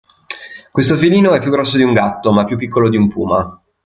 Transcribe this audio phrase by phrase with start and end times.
[0.71, 3.61] Questo felino è più grosso di un gatto, ma più piccolo di un puma.